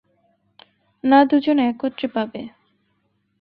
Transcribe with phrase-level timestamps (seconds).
[1.03, 2.41] না দু জন একত্রে পাবে?